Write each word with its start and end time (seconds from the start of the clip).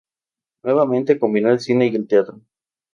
Nuevamente, 0.63 1.19
combinó 1.19 1.51
el 1.51 1.59
cine 1.59 1.85
y 1.85 1.95
el 1.95 2.07
teatro. 2.07 2.41